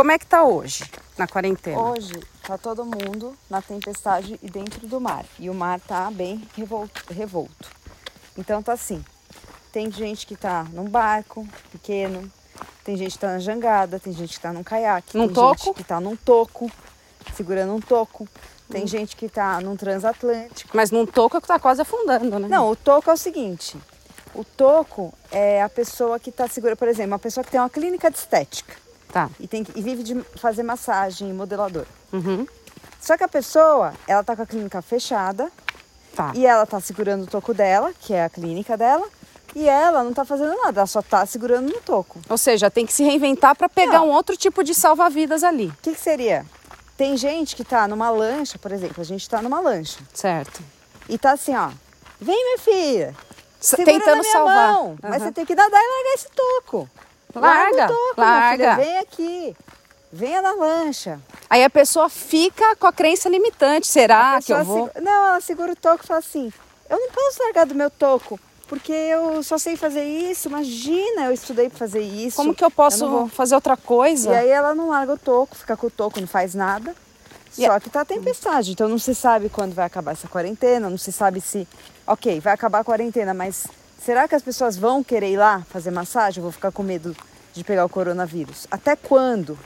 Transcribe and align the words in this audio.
como 0.00 0.12
é 0.12 0.18
que 0.18 0.24
tá 0.24 0.42
hoje, 0.42 0.90
na 1.18 1.28
quarentena? 1.28 1.78
Hoje 1.78 2.18
tá 2.42 2.56
todo 2.56 2.86
mundo 2.86 3.36
na 3.50 3.60
tempestade 3.60 4.40
e 4.42 4.48
dentro 4.48 4.86
do 4.86 4.98
mar. 4.98 5.26
E 5.38 5.50
o 5.50 5.52
mar 5.52 5.78
tá 5.78 6.10
bem 6.10 6.42
revolto. 6.56 7.04
revolto. 7.12 7.68
Então 8.34 8.62
tá 8.62 8.72
assim. 8.72 9.04
Tem 9.70 9.92
gente 9.92 10.26
que 10.26 10.36
tá 10.36 10.64
num 10.72 10.88
barco 10.88 11.46
pequeno, 11.70 12.32
tem 12.82 12.96
gente 12.96 13.12
que 13.12 13.18
tá 13.18 13.26
na 13.26 13.40
jangada, 13.40 14.00
tem 14.00 14.10
gente 14.14 14.36
que 14.36 14.40
tá 14.40 14.54
num 14.54 14.62
caiaque, 14.62 15.18
Num 15.18 15.26
tem 15.26 15.34
toco? 15.34 15.64
gente 15.64 15.74
que 15.74 15.84
tá 15.84 16.00
num 16.00 16.16
toco, 16.16 16.72
segurando 17.34 17.74
um 17.74 17.80
toco. 17.80 18.24
Hum. 18.24 18.72
Tem 18.72 18.86
gente 18.86 19.14
que 19.14 19.28
tá 19.28 19.60
num 19.60 19.76
transatlântico. 19.76 20.74
Mas 20.74 20.90
num 20.90 21.04
toco 21.04 21.38
que 21.42 21.46
tá 21.46 21.58
quase 21.58 21.82
afundando, 21.82 22.38
né? 22.38 22.48
Não, 22.48 22.70
o 22.70 22.74
toco 22.74 23.10
é 23.10 23.12
o 23.12 23.18
seguinte. 23.18 23.76
O 24.34 24.44
toco 24.44 25.12
é 25.30 25.62
a 25.62 25.68
pessoa 25.68 26.18
que 26.18 26.32
tá 26.32 26.48
segura, 26.48 26.74
por 26.74 26.88
exemplo, 26.88 27.12
uma 27.12 27.18
pessoa 27.18 27.44
que 27.44 27.50
tem 27.50 27.60
uma 27.60 27.68
clínica 27.68 28.10
de 28.10 28.16
estética 28.16 28.88
Tá. 29.12 29.28
e, 29.40 29.46
tem 29.48 29.64
que- 29.64 29.78
e 29.78 29.82
vive 29.82 30.02
de 30.02 30.22
fazer 30.38 30.62
massagem 30.62 31.28
e 31.30 31.32
modelador. 31.32 31.84
Uhum. 32.12 32.46
Só 33.00 33.16
que 33.16 33.24
a 33.24 33.28
pessoa, 33.28 33.92
ela 34.06 34.22
tá 34.22 34.36
com 34.36 34.42
a 34.42 34.46
clínica 34.46 34.80
fechada 34.82 35.50
Tá. 36.14 36.32
e 36.34 36.46
ela 36.46 36.66
tá 36.66 36.80
segurando 36.80 37.24
o 37.24 37.26
toco 37.26 37.52
dela, 37.54 37.92
que 37.98 38.12
é 38.12 38.24
a 38.24 38.28
clínica 38.28 38.76
dela, 38.76 39.06
e 39.54 39.68
ela 39.68 40.04
não 40.04 40.12
tá 40.12 40.24
fazendo 40.24 40.54
nada, 40.56 40.80
ela 40.80 40.86
só 40.86 41.02
tá 41.02 41.24
segurando 41.26 41.72
no 41.72 41.80
toco. 41.80 42.20
Ou 42.28 42.38
seja, 42.38 42.70
tem 42.70 42.86
que 42.86 42.92
se 42.92 43.02
reinventar 43.02 43.56
para 43.56 43.68
pegar 43.68 43.98
Não. 44.00 44.08
um 44.08 44.12
outro 44.12 44.36
tipo 44.36 44.62
de 44.62 44.74
salva-vidas 44.74 45.42
ali. 45.42 45.66
O 45.68 45.76
que, 45.82 45.92
que 45.94 46.00
seria? 46.00 46.44
Tem 46.96 47.16
gente 47.16 47.56
que 47.56 47.64
tá 47.64 47.88
numa 47.88 48.10
lancha, 48.10 48.58
por 48.58 48.70
exemplo, 48.70 49.00
a 49.00 49.04
gente 49.04 49.28
tá 49.28 49.40
numa 49.40 49.58
lancha 49.60 49.98
Certo. 50.12 50.62
e 51.08 51.16
tá 51.18 51.32
assim, 51.32 51.56
ó. 51.56 51.70
Vem, 52.20 52.44
minha 52.44 52.58
filha. 52.58 53.16
Segura 53.58 53.92
Tentando 53.92 54.22
salvar. 54.24 54.72
mão. 54.72 54.96
Mas 55.02 55.12
Aham. 55.16 55.24
você 55.24 55.32
tem 55.32 55.46
que 55.46 55.54
nadar 55.54 55.80
e 55.80 55.88
largar 55.96 56.14
esse 56.14 56.28
toco. 56.30 56.88
Larga, 57.38 57.84
o 57.84 57.88
toco, 57.88 58.20
larga. 58.20 58.74
Filha, 58.76 58.84
vem 58.84 58.98
aqui. 58.98 59.56
Venha 60.12 60.42
na 60.42 60.52
lancha. 60.54 61.20
Aí 61.48 61.62
a 61.62 61.70
pessoa 61.70 62.08
fica 62.08 62.74
com 62.76 62.86
a 62.86 62.92
crença 62.92 63.28
limitante. 63.28 63.86
Será 63.86 64.40
que 64.42 64.52
eu 64.52 64.64
vou? 64.64 64.88
segu- 64.92 65.04
Não, 65.04 65.26
ela 65.28 65.40
segura 65.40 65.72
o 65.72 65.76
toco 65.76 66.02
e 66.02 66.06
fala 66.06 66.18
assim: 66.18 66.52
Eu 66.88 66.98
não 66.98 67.10
posso 67.10 67.42
largar 67.44 67.64
do 67.66 67.74
meu 67.76 67.88
toco, 67.90 68.38
porque 68.66 68.90
eu 68.92 69.40
só 69.44 69.56
sei 69.56 69.76
fazer 69.76 70.02
isso. 70.04 70.48
Imagina, 70.48 71.26
eu 71.26 71.32
estudei 71.32 71.68
pra 71.68 71.78
fazer 71.78 72.00
isso. 72.00 72.36
Como 72.36 72.54
que 72.54 72.64
eu 72.64 72.70
posso 72.70 73.08
vou. 73.08 73.28
fazer 73.28 73.54
outra 73.54 73.76
coisa? 73.76 74.30
E 74.32 74.34
aí 74.36 74.48
ela 74.48 74.74
não 74.74 74.88
larga 74.88 75.12
o 75.12 75.18
toco, 75.18 75.54
fica 75.56 75.76
com 75.76 75.86
o 75.86 75.90
toco, 75.90 76.20
não 76.20 76.26
faz 76.26 76.54
nada. 76.54 76.92
E 77.58 77.66
Só 77.66 77.78
que 77.80 77.90
tá 77.90 78.04
tempestade, 78.04 78.70
então 78.72 78.88
não 78.88 78.98
se 78.98 79.12
sabe 79.14 79.48
quando 79.48 79.74
vai 79.74 79.84
acabar 79.84 80.12
essa 80.12 80.28
quarentena, 80.28 80.88
não 80.88 80.96
se 80.96 81.10
sabe 81.12 81.40
se, 81.40 81.66
ok, 82.06 82.38
vai 82.40 82.52
acabar 82.52 82.78
a 82.80 82.84
quarentena, 82.84 83.34
mas 83.34 83.66
será 84.10 84.26
que 84.26 84.34
as 84.34 84.42
pessoas 84.42 84.76
vão 84.76 85.04
querer 85.04 85.30
ir 85.30 85.36
lá 85.36 85.62
fazer 85.70 85.92
massagem? 85.92 86.38
Eu 86.38 86.42
vou 86.42 86.50
ficar 86.50 86.72
com 86.72 86.82
medo 86.82 87.14
de 87.52 87.62
pegar 87.62 87.84
o 87.84 87.88
coronavírus. 87.88 88.66
Até 88.68 88.96
quando 88.96 89.56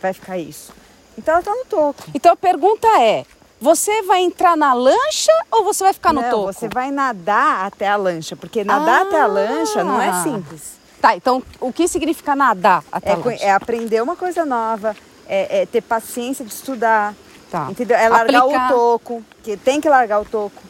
vai 0.00 0.12
ficar 0.12 0.38
isso? 0.38 0.72
Então 1.18 1.34
ela 1.34 1.42
tá 1.42 1.50
no 1.52 1.64
toco. 1.64 2.04
Então 2.14 2.32
a 2.32 2.36
pergunta 2.36 2.86
é: 3.02 3.24
você 3.60 4.02
vai 4.02 4.20
entrar 4.22 4.56
na 4.56 4.72
lancha 4.72 5.32
ou 5.50 5.64
você 5.64 5.82
vai 5.82 5.92
ficar 5.92 6.12
no 6.12 6.22
não, 6.22 6.30
toco? 6.30 6.52
você 6.52 6.68
vai 6.68 6.92
nadar 6.92 7.66
até 7.66 7.88
a 7.88 7.96
lancha, 7.96 8.36
porque 8.36 8.62
nadar 8.62 9.02
até 9.02 9.20
a 9.20 9.26
lancha 9.26 9.82
não 9.82 10.00
é 10.00 10.10
Ah. 10.10 10.22
simples. 10.22 10.74
Tá, 11.00 11.16
então 11.16 11.42
o 11.60 11.72
que 11.72 11.88
significa 11.88 12.36
nadar 12.36 12.84
até 12.92 13.10
É, 13.10 13.14
a 13.14 13.16
lancha? 13.16 13.44
é 13.44 13.50
aprender 13.50 14.00
uma 14.00 14.14
coisa 14.14 14.44
nova, 14.44 14.94
é, 15.26 15.62
é 15.62 15.66
ter 15.66 15.80
paciência 15.80 16.44
de 16.44 16.52
estudar, 16.52 17.12
Tá. 17.50 17.66
entendeu? 17.72 17.96
É 17.96 18.08
largar 18.08 18.42
Aplicar. 18.42 18.70
o 18.70 18.72
toco, 18.76 19.24
que 19.42 19.56
tem 19.56 19.80
que 19.80 19.88
largar 19.88 20.20
o 20.20 20.24
toco, 20.24 20.62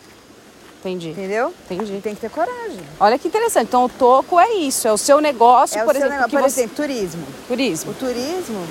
Entendi. 0.85 1.11
entendeu? 1.11 1.55
Entendi. 1.65 2.01
Tem 2.03 2.15
que 2.15 2.21
ter 2.21 2.31
coragem. 2.31 2.81
Olha 3.01 3.19
que 3.19 3.27
interessante. 3.29 3.69
Então 3.69 3.85
o 3.85 3.89
toco 3.89 4.39
é 4.39 4.53
isso, 4.53 4.87
é 4.87 4.93
o 4.93 4.99
seu 4.99 5.19
negócio, 5.21 5.79
É 5.79 5.83
o 5.83 5.87
por 5.87 5.95
seu 5.95 6.07
exemplo, 6.07 6.17
negócio. 6.17 6.31
que 6.31 6.37
Por 6.43 6.51
você... 6.51 6.61
exemplo, 6.61 6.77
turismo. 6.77 7.27
turismo. 7.49 7.91
O 7.91 7.95
turismo. 7.95 8.67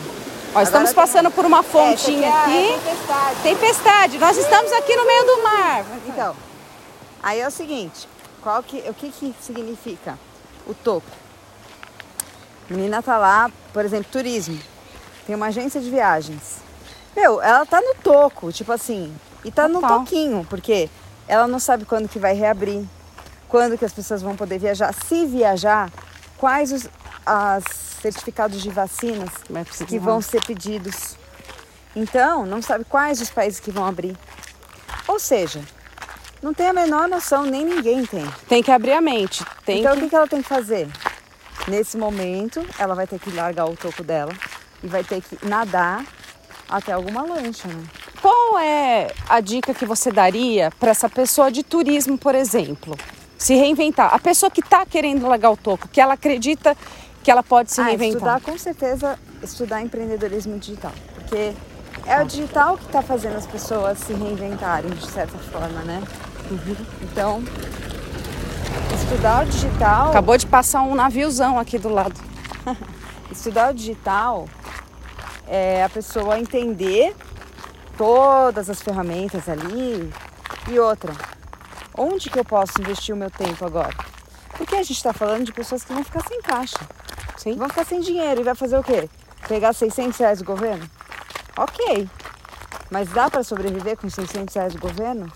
Ó, 0.56 0.62
estamos 0.62 0.92
Agora 0.92 1.08
passando 1.08 1.32
por 1.32 1.46
uma 1.46 1.62
É, 1.62 1.64
fontinha 1.64 2.30
aqui. 2.32 2.52
é 2.52 2.78
tempestade. 2.78 3.40
Tempestade, 3.42 4.18
nós 4.20 4.38
estamos 4.38 4.72
aqui 4.74 4.96
no 4.96 5.06
meio 5.08 5.26
do 5.26 5.42
mar. 5.44 5.86
Então, 6.08 6.36
aí 7.24 7.40
é 7.40 7.48
o 7.48 7.52
seguinte, 7.52 8.08
qual 8.44 8.62
que, 8.62 8.78
o 8.88 8.94
que, 8.94 9.10
que 9.10 9.34
significa 9.42 10.18
o 10.68 10.76
toco? 10.76 11.08
A 12.70 12.74
menina 12.74 13.02
tá 13.02 13.18
lá, 13.18 13.50
por 13.74 13.84
exemplo, 13.84 14.06
turismo. 14.12 14.60
Tem 15.26 15.36
uma 15.36 15.48
agência 15.48 15.82
de 15.82 15.90
viagens. 15.90 16.58
Meu, 17.16 17.42
ela 17.42 17.66
tá 17.66 17.82
no 17.82 17.96
toco, 18.04 18.52
tipo 18.52 18.72
assim, 18.72 19.12
e 19.44 19.52
tá 19.52 19.68
no 19.68 19.82
Total. 19.82 20.00
toquinho, 20.00 20.46
porque 20.50 20.90
ela 21.28 21.48
não 21.48 21.60
sabe 21.60 21.86
quando 21.86 22.10
que 22.10 22.20
vai 22.20 22.34
reabrir, 22.34 22.86
quando 23.48 23.78
que 23.78 23.86
as 23.86 23.94
pessoas 23.94 24.22
vão 24.22 24.36
poder 24.36 24.60
viajar, 24.60 24.94
se 24.94 25.26
viajar, 25.26 25.92
quais 26.38 26.72
os 26.72 26.90
as 27.26 27.64
certificados 28.02 28.62
de 28.62 28.70
vacinas 28.70 29.30
precisar. 29.64 29.86
que 29.86 29.98
vão 29.98 30.22
ser 30.22 30.44
pedidos. 30.46 31.16
Então, 31.96 32.46
não 32.46 32.62
sabe 32.62 32.84
quais 32.86 33.22
os 33.22 33.30
países 33.30 33.60
que 33.60 33.72
vão 33.72 33.86
abrir. 33.86 34.18
Ou 35.08 35.20
seja, 35.20 35.62
não 36.42 36.54
tem 36.54 36.68
a 36.68 36.74
menor 36.74 37.08
noção, 37.08 37.46
nem 37.46 37.66
ninguém 37.66 38.06
tem. 38.06 38.26
Tem 38.48 38.64
que 38.64 38.72
abrir 38.72 38.94
a 38.94 39.02
mente. 39.02 39.46
Então, 39.68 39.96
que... 39.96 40.06
o 40.06 40.10
que 40.10 40.16
ela 40.16 40.28
tem 40.28 40.42
que 40.42 40.50
fazer? 40.50 40.90
Nesse 41.68 41.98
momento, 41.98 42.66
ela 42.78 42.94
vai 42.94 43.08
ter 43.08 43.20
que 43.20 43.32
largar 43.32 43.66
o 43.66 43.76
toco 43.76 44.04
dela 44.04 44.34
e 44.84 44.88
vai 44.88 45.04
ter 45.04 45.22
que 45.22 45.46
nadar 45.48 46.04
até 46.68 46.92
alguma 46.92 47.22
lancha, 47.22 47.68
né? 47.68 47.84
Qual 48.54 48.62
é 48.62 49.08
a 49.28 49.40
dica 49.40 49.74
que 49.74 49.84
você 49.84 50.12
daria 50.12 50.70
para 50.80 50.92
essa 50.92 51.10
pessoa 51.10 51.52
de 51.52 51.64
turismo, 51.64 52.20
por 52.20 52.36
exemplo? 52.36 52.96
Se 53.36 53.56
reinventar. 53.56 54.14
A 54.14 54.20
pessoa 54.20 54.52
que 54.52 54.62
está 54.62 54.86
querendo 54.86 55.28
largar 55.28 55.50
o 55.50 55.58
toco, 55.58 55.88
que 55.88 56.00
ela 56.00 56.14
acredita 56.14 56.78
que 57.24 57.32
ela 57.32 57.42
pode 57.42 57.72
se 57.72 57.82
ah, 57.82 57.86
reinventar. 57.86 58.38
estudar, 58.38 58.42
com 58.42 58.56
certeza, 58.56 59.18
estudar 59.42 59.82
empreendedorismo 59.82 60.60
digital. 60.60 60.92
Porque 61.16 61.52
é 62.06 62.22
o 62.22 62.26
digital 62.26 62.78
que 62.78 62.86
está 62.86 63.02
fazendo 63.02 63.38
as 63.38 63.48
pessoas 63.48 63.98
se 63.98 64.14
reinventarem, 64.14 64.92
de 64.92 65.08
certa 65.08 65.36
forma, 65.40 65.82
né? 65.82 66.04
Uhum. 66.52 66.76
Então, 67.02 67.44
estudar 68.94 69.48
o 69.48 69.50
digital... 69.50 70.10
Acabou 70.12 70.38
de 70.38 70.46
passar 70.46 70.84
um 70.84 70.94
naviozão 70.94 71.58
aqui 71.58 71.80
do 71.80 71.90
lado. 71.90 72.22
Estudar 73.32 73.72
o 73.72 73.74
digital 73.74 74.48
é 75.48 75.84
a 75.84 75.90
pessoa 75.90 76.38
entender 76.38 77.16
todas 77.98 78.70
as 78.70 78.82
ferramentas 78.82 79.48
ali. 79.50 80.12
E 80.70 80.80
outra, 80.80 81.14
onde 81.98 82.30
que 82.30 82.40
eu 82.40 82.46
posso 82.46 82.80
investir 82.82 83.14
o 83.14 83.18
meu 83.18 83.30
tempo 83.30 83.66
agora? 83.66 83.96
Porque 84.58 84.76
a 84.76 84.84
gente 84.84 84.98
está 84.98 85.12
falando 85.14 85.46
de 85.46 85.52
pessoas 85.52 85.84
que 85.84 85.94
vão 85.94 86.04
ficar 86.04 86.22
sem 86.28 86.42
caixa, 86.42 86.80
Sim. 87.38 87.56
vão 87.56 87.68
ficar 87.68 87.86
sem 87.86 88.00
dinheiro 88.00 88.42
e 88.42 88.44
vai 88.44 88.56
fazer 88.56 88.78
o 88.78 88.84
quê? 88.84 89.10
Pegar 89.48 89.74
600 89.74 90.18
reais 90.18 90.40
do 90.40 90.46
governo? 90.46 90.90
Ok, 91.58 92.10
mas 92.90 93.10
dá 93.10 93.30
para 93.30 93.44
sobreviver 93.44 93.98
com 93.98 94.10
600 94.10 94.54
reais 94.56 94.74
do 94.74 94.80
governo? 94.80 95.32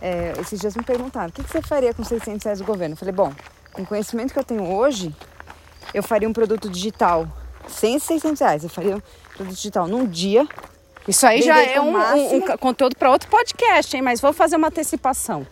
É, 0.00 0.32
esses 0.40 0.58
dias 0.58 0.74
me 0.74 0.82
perguntaram, 0.82 1.28
o 1.28 1.32
que, 1.32 1.44
que 1.44 1.50
você 1.50 1.62
faria 1.62 1.94
com 1.94 2.02
600 2.02 2.42
reais 2.44 2.58
do 2.58 2.64
governo? 2.64 2.94
Eu 2.94 2.96
falei, 2.96 3.14
bom, 3.14 3.32
com 3.72 3.82
o 3.82 3.86
conhecimento 3.86 4.32
que 4.32 4.38
eu 4.38 4.44
tenho 4.44 4.74
hoje, 4.74 5.14
eu 5.94 6.02
faria 6.02 6.28
um 6.28 6.32
produto 6.32 6.68
digital 6.68 7.28
sem 7.68 7.94
esses 7.94 8.08
600 8.08 8.40
reais. 8.40 8.64
Eu 8.64 8.70
faria 8.70 8.96
um 8.96 9.02
produto 9.34 9.54
digital 9.54 9.86
num 9.86 10.06
dia. 10.06 10.46
Isso 11.06 11.26
aí 11.26 11.42
já 11.42 11.60
é 11.62 11.80
um, 11.80 11.96
um- 11.96 12.36
um 12.36 12.56
conteúdo 12.58 12.96
para 12.96 13.10
outro 13.10 13.28
podcast, 13.28 13.94
hein? 13.96 14.02
Mas 14.02 14.20
vou 14.20 14.32
fazer 14.32 14.56
uma 14.56 14.68
antecipação. 14.68 15.46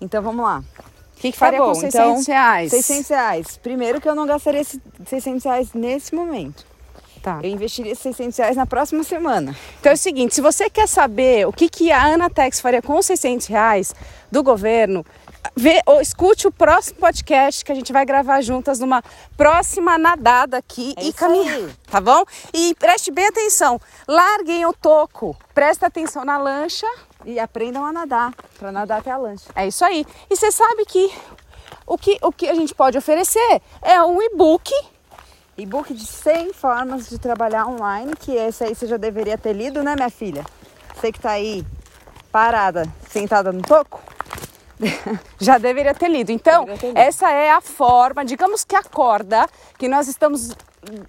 Então 0.00 0.22
vamos 0.22 0.44
lá. 0.44 0.58
O 0.58 1.20
que, 1.20 1.32
que 1.32 1.38
Tá 1.38 1.46
faria 1.46 1.60
bom, 1.60 1.68
com 1.68 1.74
600 1.74 1.94
então, 1.94 2.22
reais? 2.26 2.70
600 2.70 3.08
reais. 3.08 3.56
Primeiro 3.62 4.00
que 4.00 4.08
eu 4.08 4.14
não 4.14 4.26
gastaria 4.26 4.60
esses 4.60 4.78
600 5.06 5.44
reais 5.44 5.72
nesse 5.72 6.14
momento. 6.14 6.66
Tá. 7.22 7.40
Eu 7.42 7.50
investiria 7.50 7.90
esses 7.92 8.02
600 8.02 8.36
reais 8.38 8.56
na 8.56 8.66
próxima 8.66 9.02
semana. 9.02 9.56
Então 9.80 9.90
é 9.90 9.94
o 9.94 9.98
seguinte, 9.98 10.34
se 10.34 10.40
você 10.40 10.68
quer 10.70 10.86
saber 10.86 11.46
o 11.46 11.52
que, 11.52 11.68
que 11.68 11.90
a 11.90 12.02
Anatex 12.04 12.60
faria 12.60 12.82
com 12.82 12.96
os 12.98 13.06
600 13.06 13.46
reais 13.46 13.94
do 14.30 14.42
governo, 14.42 15.04
vê, 15.54 15.82
ou 15.86 16.00
escute 16.00 16.46
o 16.46 16.52
próximo 16.52 16.98
podcast 16.98 17.64
que 17.64 17.72
a 17.72 17.74
gente 17.74 17.92
vai 17.92 18.04
gravar 18.04 18.40
juntas 18.40 18.78
numa 18.78 19.02
próxima 19.36 19.98
nadada 19.98 20.58
aqui 20.58 20.94
É 20.96 21.04
e 21.04 21.12
caminhar, 21.12 21.70
tá 21.90 22.00
bom? 22.00 22.24
E 22.52 22.74
preste 22.78 23.10
bem 23.10 23.26
atenção, 23.26 23.80
larguem 24.08 24.64
o 24.66 24.72
toco, 24.72 25.36
presta 25.54 25.86
atenção 25.86 26.24
na 26.24 26.38
lancha, 26.38 26.86
E 27.24 27.38
aprendam 27.38 27.84
a 27.84 27.92
nadar, 27.92 28.32
para 28.58 28.70
nadar 28.70 29.00
até 29.00 29.10
a 29.10 29.16
lancha. 29.16 29.50
é 29.54 29.66
isso 29.66 29.84
aí. 29.84 30.06
E 30.30 30.36
você 30.36 30.50
sabe 30.52 30.84
que 30.84 31.12
o 31.86 31.98
que, 31.98 32.18
o 32.22 32.32
que 32.32 32.48
a 32.48 32.54
gente 32.54 32.74
pode 32.74 32.96
oferecer 32.96 33.62
é 33.82 34.00
um 34.02 34.20
e-book 34.22 34.72
E-book 35.58 35.94
de 35.94 36.06
100 36.06 36.52
formas 36.52 37.08
de 37.08 37.18
trabalhar 37.18 37.66
online, 37.66 38.14
que 38.14 38.32
esse 38.32 38.62
aí 38.62 38.74
você 38.74 38.86
já 38.86 38.98
deveria 38.98 39.38
ter 39.38 39.54
lido, 39.54 39.82
né, 39.82 39.94
minha 39.94 40.10
filha? 40.10 40.44
Você 40.94 41.10
que 41.10 41.18
tá 41.18 41.30
aí 41.30 41.64
parada, 42.30 42.86
sentada 43.08 43.50
no 43.52 43.62
toco. 43.62 44.02
Já 45.38 45.58
deveria 45.58 45.94
ter 45.94 46.08
lido. 46.08 46.30
Então, 46.30 46.66
ter 46.66 46.88
lido. 46.88 46.98
essa 46.98 47.30
é 47.30 47.50
a 47.50 47.60
forma, 47.60 48.24
digamos 48.24 48.64
que 48.64 48.76
a 48.76 48.82
corda 48.82 49.48
que 49.78 49.88
nós 49.88 50.08
estamos 50.08 50.54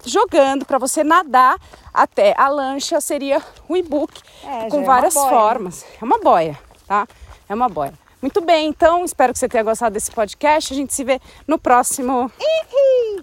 jogando 0.04 0.64
para 0.64 0.78
você 0.78 1.04
nadar 1.04 1.56
até 1.92 2.34
a 2.36 2.48
lancha 2.48 3.00
seria 3.00 3.40
o 3.68 3.76
e-book 3.76 4.20
É, 4.44 4.68
com 4.68 4.80
é 4.80 4.84
várias 4.84 5.14
né? 5.14 5.20
formas. 5.28 5.84
É 6.00 6.04
uma 6.04 6.18
boia, 6.18 6.58
tá? 6.86 7.06
É 7.48 7.54
uma 7.54 7.68
boia. 7.68 7.92
Muito 8.20 8.40
bem, 8.40 8.66
então 8.66 9.04
espero 9.04 9.32
que 9.32 9.38
você 9.38 9.48
tenha 9.48 9.62
gostado 9.62 9.92
desse 9.92 10.10
podcast. 10.10 10.72
A 10.72 10.76
gente 10.76 10.92
se 10.92 11.04
vê 11.04 11.20
no 11.46 11.58
próximo. 11.58 12.30
Ih! 12.40 13.22